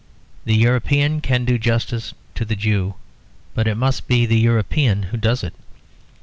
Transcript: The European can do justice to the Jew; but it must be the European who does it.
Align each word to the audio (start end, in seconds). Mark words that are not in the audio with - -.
The 0.45 0.55
European 0.55 1.21
can 1.21 1.45
do 1.45 1.59
justice 1.59 2.15
to 2.33 2.43
the 2.43 2.55
Jew; 2.55 2.95
but 3.53 3.67
it 3.67 3.75
must 3.75 4.07
be 4.07 4.25
the 4.25 4.39
European 4.39 5.03
who 5.03 5.17
does 5.17 5.43
it. 5.43 5.53